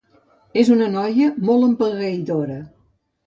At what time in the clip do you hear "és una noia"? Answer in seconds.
0.61-1.27